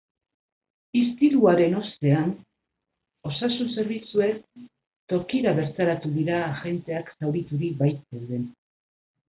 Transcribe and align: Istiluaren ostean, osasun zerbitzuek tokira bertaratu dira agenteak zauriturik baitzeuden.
Istiluaren 1.01 1.75
ostean, 1.81 2.31
osasun 3.33 3.69
zerbitzuek 3.75 4.41
tokira 5.15 5.55
bertaratu 5.63 6.13
dira 6.19 6.43
agenteak 6.51 7.15
zauriturik 7.21 7.81
baitzeuden. 7.87 8.53